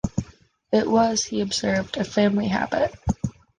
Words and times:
It 0.73 0.87
was, 0.89 1.23
he 1.25 1.41
observed, 1.41 1.95
a 1.95 2.03
family 2.03 2.47
habit. 2.47 2.95